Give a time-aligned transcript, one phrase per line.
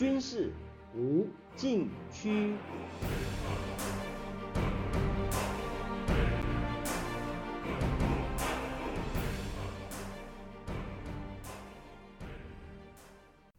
[0.00, 0.50] 军事
[0.94, 2.56] 无禁区。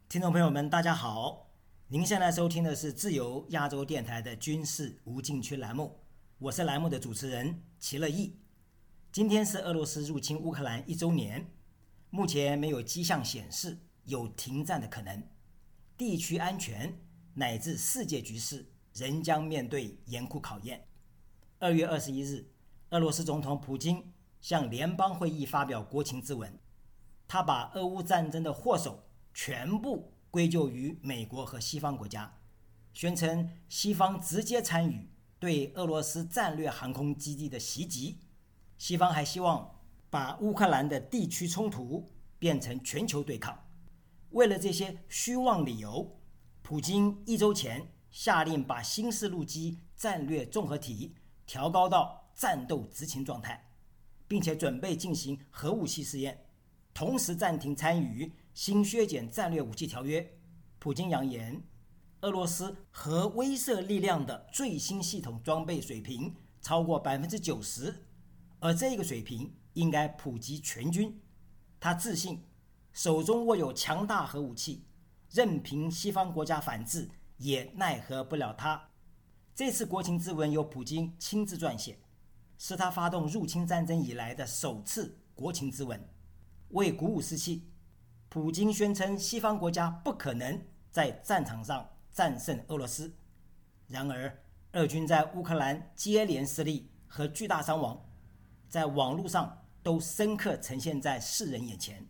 [0.08, 1.46] 听众朋友们，大家好！
[1.86, 6.00] 您现在收听的是自由亚洲电台的军事无禁区栏目，
[6.38, 8.36] 我是栏目的主持人齐乐意。
[9.12, 11.52] 今天是俄罗斯入侵乌克兰一周年，
[12.10, 15.22] 目前没有迹象显示有停战的可能，
[16.04, 16.92] 地区安全
[17.34, 20.84] 乃至世界局势仍将面对严酷考验。
[21.60, 22.44] 二月二十一日，
[22.90, 26.58] 俄罗斯总统普京向联邦会议发表国情咨文，
[27.28, 29.04] 他把俄乌战争的祸首。
[29.32, 32.36] 全部归咎于美国和西方国家，
[32.92, 35.08] 宣称西方直接参与
[35.38, 38.18] 对俄罗斯战略航空基地的袭击。
[38.76, 39.78] 西方还希望
[40.10, 43.56] 把乌克兰的地区冲突变成全球对抗。
[44.32, 46.18] 为了这些虚妄理由，
[46.62, 51.14] 普京一周前下令把新式陆基战略综合体
[51.46, 53.70] 调高到战斗执勤状态，
[54.26, 56.46] 并且准备进行核武器试验，
[56.92, 58.32] 同时暂停参与。
[58.54, 60.38] 新削减战略武器条约，
[60.78, 61.62] 普京扬言，
[62.20, 68.04] 俄罗斯核威慑力量的最新系统装备水平超过百分之九十，
[68.60, 71.18] 而这个水平应该普及全军。
[71.80, 72.44] 他自信
[72.92, 74.84] 手中握有强大核武器，
[75.30, 78.90] 任凭西方国家反制也奈何不了他。
[79.54, 81.98] 这次国情咨文由普京亲自撰写，
[82.58, 86.02] 是他发动入侵战争以来的首次国情咨文，
[86.70, 87.70] 为鼓舞士气。
[88.28, 90.60] 普京宣称，西方国家不可能
[90.90, 93.14] 在战场上战胜俄罗斯。
[93.88, 98.02] 然而，俄军在乌克兰接连失利和巨大伤亡，
[98.68, 102.06] 在网络上都深刻呈现在世人眼前。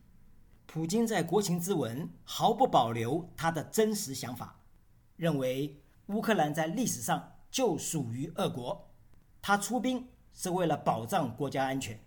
[0.73, 4.59] 普京在国情咨文毫不保留他的真实想法，
[5.17, 8.91] 认为乌克兰在历史上就属于俄国，
[9.43, 12.03] 他出兵是为了保障国家安全，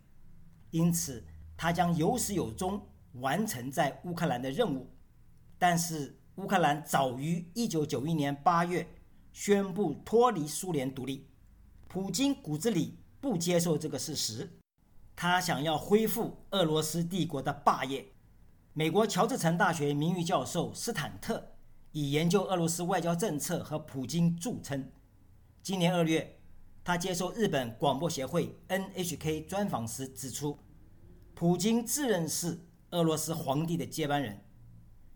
[0.72, 1.24] 因此
[1.56, 2.82] 他将有始有终。
[3.22, 4.90] 完成在乌克兰的任务，
[5.60, 8.88] 但是乌克兰早于1991年8月
[9.32, 11.30] 宣布脱离苏联独立。
[11.88, 14.58] 普京骨子里不接受这个事实，
[15.16, 18.06] 他想要恢复俄罗斯帝国的霸业。
[18.78, 21.54] 美国乔治城大学名誉教授斯坦特
[21.94, 24.92] 以研究俄罗斯外交政策和普京著称。
[25.64, 26.38] 今年二月，
[26.84, 30.60] 他接受日本广播协会 NHK 专访时指出，
[31.34, 32.60] 普京自认是。
[32.92, 34.42] 俄罗斯皇帝的接班人，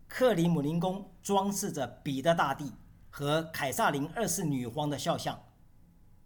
[0.07, 2.73] 克里姆林宫装饰着彼得大帝
[3.09, 5.39] 和凯撒琳二世女皇的肖像。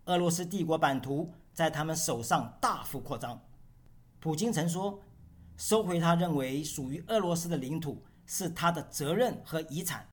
[0.05, 3.39] 俄罗斯帝国版图在他们手上大幅扩张。
[4.19, 4.99] 普京曾说
[5.57, 10.07] ：“收回他认为属于俄罗斯的领土是他的责任和遗产。”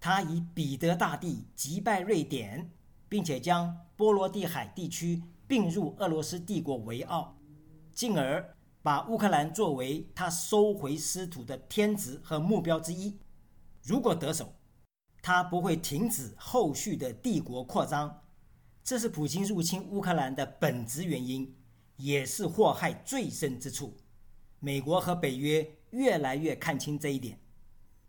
[0.00, 2.70] 他以彼得大帝击败瑞典，
[3.08, 7.36] 并且将波罗的海地区并入俄罗斯帝国为傲，
[7.92, 8.56] 进而。
[8.82, 13.14] 把乌克兰作为他收回失土的天职和目标之一。
[13.82, 14.54] 如果得手，
[15.20, 18.22] 他不会停止后续的帝国扩张。
[18.82, 21.54] 这是普京入侵乌克兰的本质原因，
[21.98, 23.94] 也是祸害最深之处。
[24.62, 27.40] 美国和北约越来越看清这一点。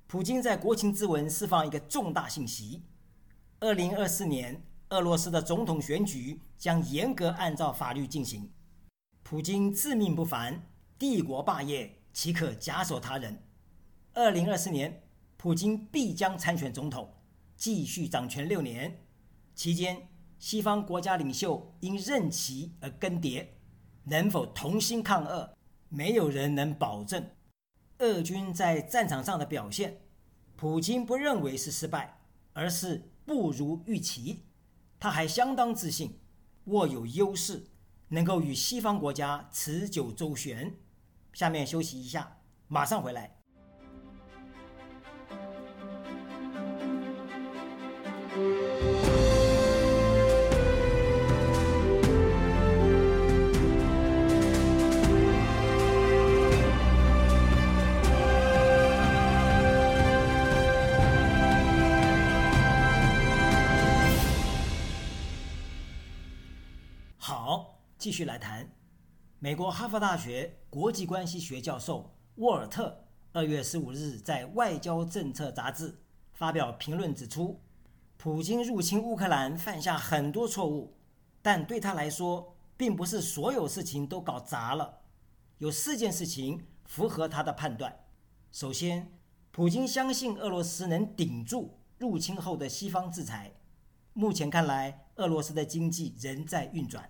[0.05, 2.83] 普京在国情咨文释放一个重大信息：
[3.61, 8.51] 二零二四年俄罗斯的总统选举将严格按照法律进行。
[9.23, 10.67] 普京自命不凡，
[10.99, 13.41] 帝国霸业岂可假手他人？
[14.13, 15.01] 二零二四年，
[15.37, 17.09] 普京必将参选总统，
[17.55, 19.05] 继续掌权六年。
[19.55, 23.47] 期间，西方国家领袖因任期而更迭，
[24.03, 25.55] 能否同心抗俄，
[25.93, 27.29] 没有人能保证。
[27.99, 30.01] 俄军在战场上的表现，
[30.55, 32.21] 普京不认为是失败，
[32.53, 34.45] 而是不如预期。
[34.97, 36.17] 他还相当自信，
[36.65, 37.65] 握有优势。
[38.07, 40.77] 能够与西方国家持久周旋。
[41.33, 43.40] 下面休息一下，马上回来。
[67.23, 68.67] 好继续来谈，
[69.37, 76.01] 美国哈佛大学国际关系学教授沃尔特二月十五日在《外交政策》杂志
[76.33, 77.61] 发表评论指出，
[78.17, 80.97] 普京入侵乌克兰犯下很多错误，
[81.43, 85.01] 但对他来说，并不是所有事情都搞砸了。
[85.59, 87.95] 有四件事情符合他的判断：
[88.51, 89.13] 首先，
[89.51, 93.53] 普京相信俄罗斯能顶住入侵后的西方制裁。
[94.13, 97.09] 目前看来，俄罗斯的经济仍在运转。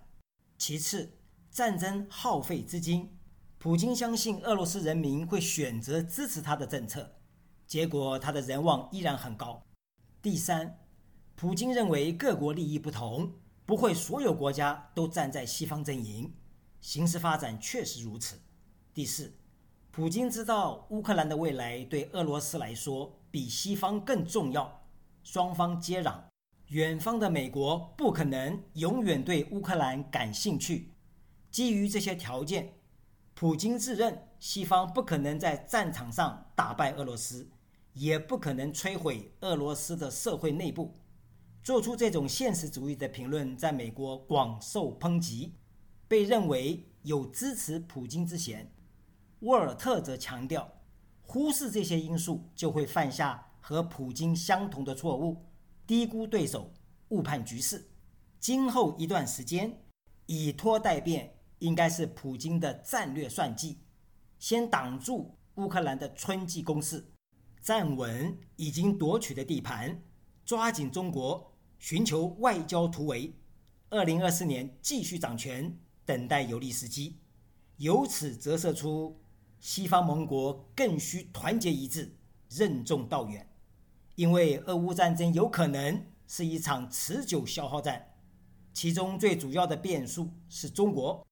[0.56, 1.18] 其次，
[1.50, 3.18] 战争耗费资金，
[3.58, 7.16] 普京相信俄罗斯人民会选择支持他的政策，
[7.66, 9.66] 结果他的人望依然很高。
[10.22, 10.78] 第三，
[11.34, 13.32] 普京认为各国利益不同，
[13.66, 16.32] 不会所有国家都站在西方阵营。
[16.80, 18.40] 形势发展确实如此。
[18.94, 19.36] 第四，
[19.90, 24.86] 普京知道乌克兰的未来对俄罗斯来说比西方更重要，
[25.24, 26.20] 双方接壤。
[26.72, 30.88] 远方的美国不可能永远对乌克兰感兴趣。
[31.50, 32.72] 基于这些条件，
[33.34, 37.46] 普京自认西方不可能在战场上打败俄罗斯，
[37.92, 40.94] 也不可能摧毁俄罗斯的社会内部。
[41.62, 45.52] 做出这种现实主义的评论，在美国广受抨击，
[46.08, 48.72] 被认为有支持普京之嫌。
[49.40, 50.66] 沃尔特则强调，
[51.20, 55.36] 忽视这些因素就会犯下和普京相同的错误。
[55.92, 56.72] 低估对手，
[57.10, 57.90] 误判局势。
[58.40, 59.78] 今后一段时间，
[60.24, 63.76] 以拖代变应该是普京的战略算计。
[64.38, 67.12] 先挡住乌克兰的春季攻势，
[67.60, 70.02] 站稳已经夺取的地盘，
[70.46, 73.38] 抓紧中国，寻求外交突围。
[73.90, 77.20] 二零二四年继续掌权，等待有利时机。
[77.76, 79.20] 由此折射出，
[79.60, 82.16] 西方盟国更需团结一致，
[82.48, 83.46] 任重道远。
[84.14, 88.14] 因为俄乌战争有可能是一场持久消耗战，
[88.74, 91.26] 其中最主要的变数是中国。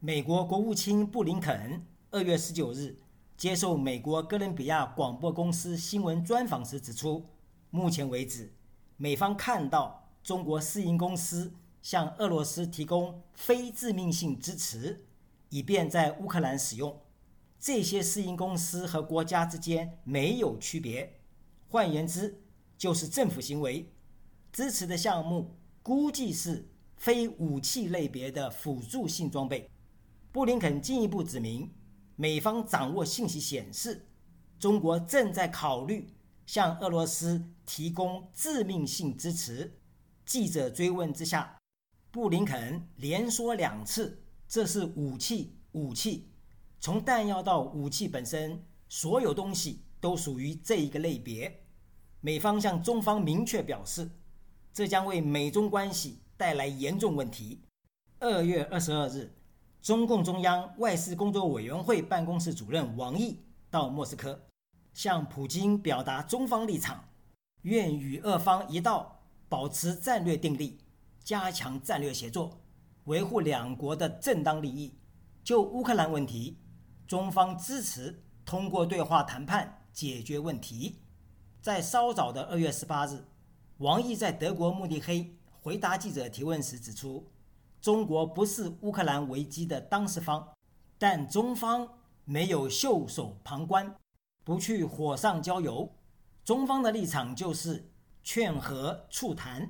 [0.00, 2.98] 美国国务卿布林肯二月十九日
[3.36, 7.24] 接受美国哥伦比亚广播公司新闻专访时指出，
[7.70, 8.52] 目前为止，
[8.96, 15.06] 美方看到中国私营公司向俄罗斯提供非致命性支持，
[15.50, 17.00] 以便在乌克兰使用。
[17.60, 21.20] 这些私营公司和国家之间没有区别。
[21.76, 22.42] 换言之，
[22.78, 23.92] 就是政府行为
[24.50, 29.70] 支持的项目估计是非武器类别的辅助性装备。
[30.32, 31.70] 布林肯进一步指明，
[32.16, 34.08] 美方掌握信息显示，
[34.58, 36.08] 中国正在考虑
[36.46, 39.78] 向俄罗斯提供致命性支持。
[40.24, 41.58] 记者追问之下，
[42.10, 46.30] 布林肯连说两次：“这是武器，武器，
[46.80, 51.65] 从弹药到武器本身，所有东西。”都属于这一个类别。
[52.20, 54.10] 美方向中方明确表示，
[54.72, 57.60] 这将为美中关系带来严重问题。
[58.18, 59.32] 二月二十二日，
[59.80, 64.48] 中共中央外事工作委员会办公室主任王毅到莫斯科，
[64.92, 67.04] 向普京表达中方立场，
[67.62, 70.78] 愿与俄方一道保持战略定力，
[71.22, 72.60] 加强战略协作，
[73.04, 74.98] 维护两国的正当利益。
[75.44, 76.58] 就乌克兰问题，
[77.06, 79.82] 中方支持通过对话谈判。
[79.96, 81.00] 解决问题。
[81.66, 83.24] 在稍早的二月十八日，
[83.78, 87.26] 王毅在德国慕尼黑回答记者提问时指出，
[87.80, 90.46] 中国不是乌克兰危机的当事方，
[90.96, 91.88] 但中方
[92.24, 93.96] 没有袖手旁观，
[94.44, 95.92] 不去火上浇油。
[96.44, 97.90] 中方的立场就是
[98.22, 99.68] 劝和促谈。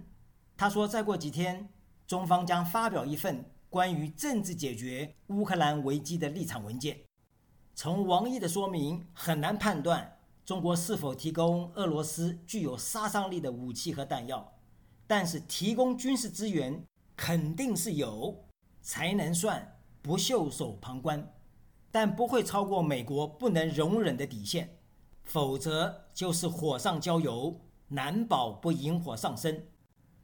[0.54, 1.66] 他说，再过几天，
[2.06, 7.00] 中方将发表一份关于政治解决乌克兰危机的立场文件。
[7.74, 10.15] 从王毅的说明，很难判断。
[10.46, 14.54] 中国是否提供俄罗斯具有杀伤力的武器和弹药？
[15.04, 16.84] 但是提供军事资源
[17.16, 18.46] 肯定是有，
[18.80, 21.34] 才能算不袖手旁观。
[21.90, 24.78] 但不会超过美国不能容忍的底线，
[25.24, 29.66] 否则就是火上浇油，难保不引火上身。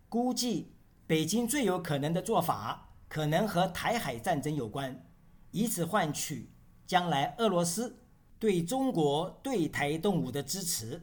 [0.08, 5.04] 估计北京最有可能的做法，可能和台海战争有关，
[5.50, 6.52] 以此换取
[6.86, 8.01] 将来俄罗斯。
[8.42, 11.00] 对中国对台动武的支持，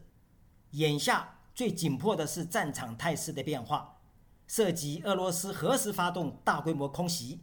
[0.72, 4.02] 眼下最紧迫的是战场态势的变化，
[4.46, 7.40] 涉及俄罗斯何时发动大规模空袭，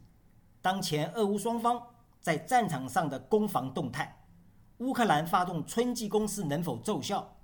[0.60, 1.82] 当前俄乌双方
[2.20, 4.22] 在战场上的攻防动态，
[4.80, 7.38] 乌克兰发动春季攻势能否奏效，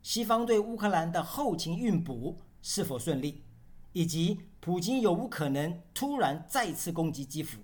[0.00, 3.42] 西方对乌克兰的后勤运补是否顺利，
[3.92, 7.58] 以及普京有无可能突然再次攻击基辅，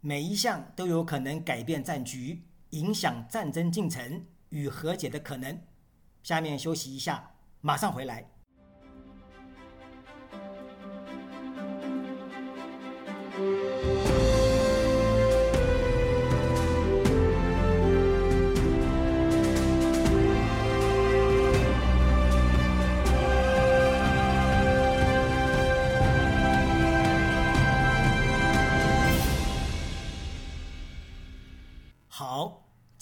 [0.00, 2.42] 每一项都有可能改变战局。
[2.70, 5.60] 影响战争进程与和解的可能。
[6.22, 8.30] 下面休息一下，马上回来。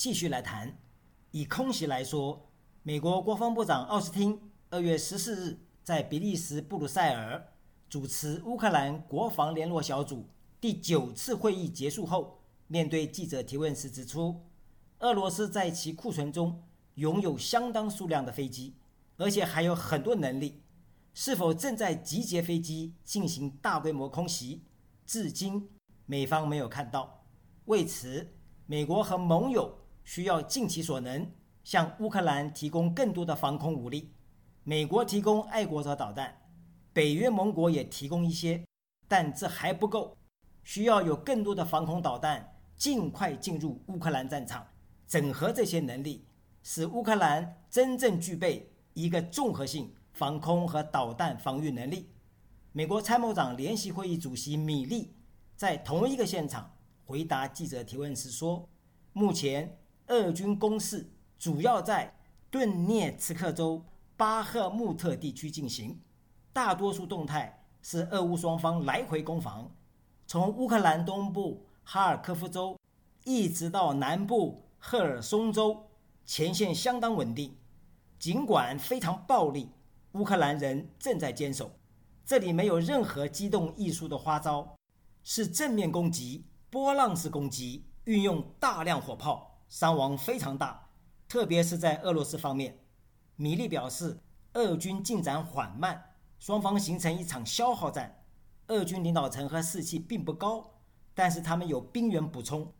[0.06, 0.78] 继续来谈。
[1.32, 2.48] 以空袭来说，
[2.84, 7.44] 美国国防部长奥斯汀二月十四日在比利时布鲁塞尔
[7.88, 10.28] 主持乌克兰国防联络小组
[10.60, 14.46] 第九次会议结束后，面对记者提问时指出，
[15.00, 16.62] 俄罗斯在其库存中
[16.94, 18.76] 拥有相当数量的飞机，
[19.16, 20.62] 而且还有很多能力。
[21.14, 24.62] 是否正在集结飞机进行大规模空袭？
[25.04, 25.68] 至今
[26.04, 27.26] 美方没有看到。
[27.64, 28.36] 为此，
[28.66, 31.30] 美国和盟友需要尽其所能，
[31.62, 34.14] 向乌克兰提供更多的防空武力。
[34.64, 36.34] 美国提供爱国者导弹，
[36.94, 38.64] 北约盟国也提供一些，
[39.06, 40.16] 但这还不够，
[40.64, 44.66] 需要有更多的防空导弹尽快进入乌克兰战场，
[45.06, 46.24] 整合这些能力，
[46.62, 49.92] 使乌克兰真正具备一个综合性。
[50.16, 52.08] 防空和导弹防御能力。
[52.72, 55.14] 美国参谋长联席会议主席米利
[55.56, 58.66] 在同一个现场回答记者提问时说
[59.12, 62.14] ：“目前，俄军攻势主要在
[62.50, 63.84] 顿涅茨克州
[64.16, 66.00] 巴赫穆特地区进行，
[66.52, 69.70] 大多数动态是俄乌双方来回攻防。
[70.26, 72.78] 从乌克兰东部哈尔科夫州
[73.24, 75.88] 一直到南部赫尔松州，
[76.24, 77.56] 前线相当稳定，
[78.18, 79.70] 尽管非常暴力。”
[80.12, 81.70] 乌克兰人正在坚守，
[82.24, 84.76] 这里没有任何机动艺术的花招，
[85.22, 90.88] 是正面攻击、波浪式攻击，运用大量火炮，伤亡非常大，
[91.28, 92.78] 特别是在俄罗斯方面。
[93.36, 94.18] 米利表示，
[94.54, 98.22] 俄军进展缓慢，双方形成一场消耗战。
[98.68, 100.72] 俄军领导层和士气并不高，
[101.14, 102.72] 但是他们有兵源补充，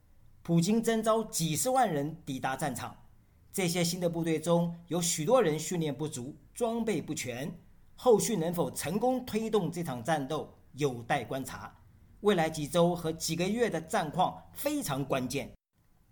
[0.43, 2.97] 普京征召几十万人抵达战场。
[3.53, 7.59] 这些新的部队中有许多人训练不足、装备不全，
[7.95, 11.75] 后续能否成功推动这场战斗有待观察。
[12.21, 15.53] 未来几周和几个月的战况非常关键。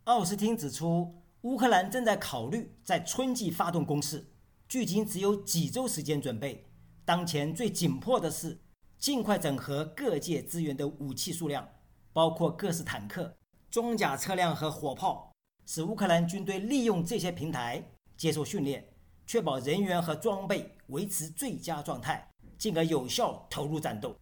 [0.04, 4.26] 奥斯汀指出，乌克兰正在考虑在春季发动攻势，
[4.68, 6.66] 距今只有几周时间准备。
[7.06, 8.60] 当前最紧迫的是
[8.98, 11.66] 尽快整合各界资源的武器数量，
[12.12, 13.34] 包括各式坦克、
[13.70, 15.32] 装甲车辆和火炮。
[15.64, 17.82] 使乌克兰军队利用这些平台
[18.14, 18.86] 接受训练，
[19.26, 24.14] 确保人员和装备维持最佳状态，进而有效投入战斗。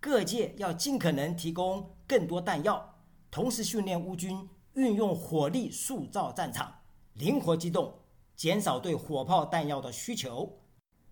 [0.00, 2.98] 各界要尽可能提供更多弹药，
[3.30, 4.36] 同时训练乌军
[4.78, 6.72] 运用火力塑造战场，
[7.14, 7.92] 灵活机动，
[8.36, 10.60] 减少对火炮弹药的需求。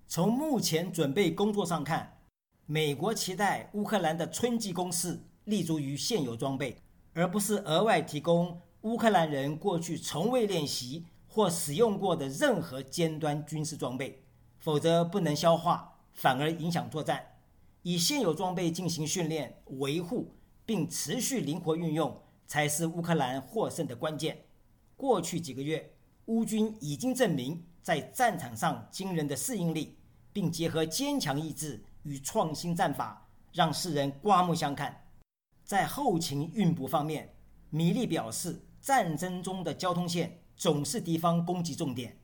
[0.06, 2.20] 从目前准备工作上看，
[2.64, 6.76] 美国期待乌克兰的春季攻势立足于现有装备，
[7.12, 8.60] 而不是额外提供。
[8.82, 14.22] 乌克兰人过去从未练习或使用过的任何尖端军事装备，
[14.60, 17.20] 否则不能消化，反而影响作战。
[17.82, 24.44] 以现有装备进行训练、维护，并持续灵活运用，才是乌克兰获胜的关键。
[24.96, 25.94] 过去几个月，
[26.26, 29.98] 乌军已经证明在战场上惊人的适应力，
[30.32, 35.04] 并结合坚强意志与创新战法，让世人刮目相看。
[35.64, 37.34] 在后勤运补方面，
[37.70, 38.62] 米利表示。
[38.78, 42.16] 战争中的交通线总是敌方攻击重点，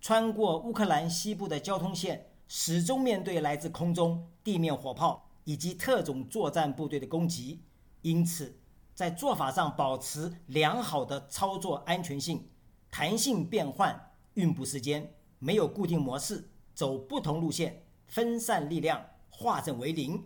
[0.00, 7.64] 穿过乌克兰西部的交通线始终面对来自空中、地面火炮以及特种作战部队的攻击，
[8.02, 8.60] 因此
[8.94, 12.48] 在做法上保持良好的操作安全性、
[12.90, 20.24] 弹性变换运补时间，没有固定模式，走不同路线，分散力量，化整为零，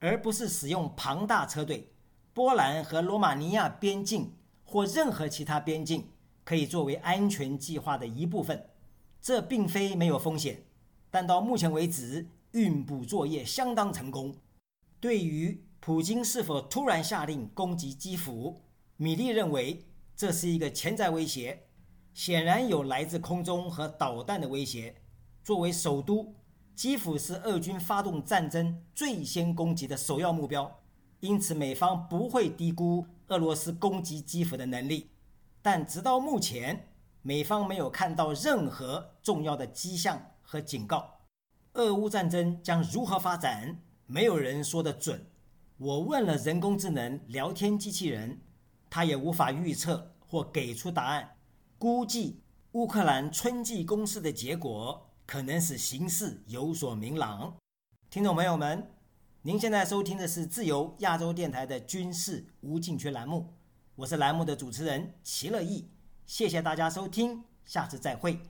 [0.00, 1.92] 而不是使用庞大车队。
[2.34, 4.34] 波兰和罗马尼亚边境。
[4.70, 6.10] 或任何其他边境
[6.44, 8.68] 可以作为安全计划的一部分，
[9.18, 10.62] 这并非没有风险，
[11.10, 14.36] 但到目前为止，运补作业相当成功。
[15.00, 18.60] 对于普京是否突然下令攻击基辅，
[18.96, 21.66] 米利认为这是一个潜在威胁，
[22.12, 24.94] 显然有来自空中和导弹的威胁。
[25.42, 26.34] 作为首都，
[26.74, 30.80] 基辅是俄军发动战争最先攻击的首要目标，
[31.20, 33.06] 因此美方不会低估。
[33.28, 35.10] 俄罗斯攻击基辅的能力，
[35.62, 36.88] 但直到目前，
[37.22, 41.20] 美方没有看到任何重要的迹象和警告。
[41.74, 45.27] 俄乌战争将如何发展，没有人说得准。
[45.78, 48.40] 我问了人工智能聊天机器人，
[48.90, 51.36] 它也无法预测或给出答案。
[51.78, 52.42] 估计
[52.72, 57.56] 乌克兰春季攻势的结果，可能使形势有所明朗。
[58.10, 58.90] 听众朋友们。
[59.42, 63.54] 您现在收听的是自由亚洲电台的军事无禁区栏目，
[63.94, 65.88] 我是栏目的主持人齐乐意，
[66.26, 68.40] 谢谢大家收听，下次再会。